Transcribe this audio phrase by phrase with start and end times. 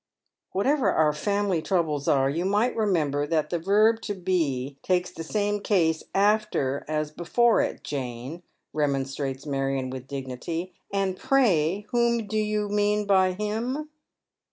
[0.53, 5.23] "Whatever our family troubles are, you might remember that the verb to be takes tlie
[5.23, 8.41] same case after as before it, Jane,"
[8.73, 13.89] remonstrates Marion with dignity." And pray whom do you ••lean by him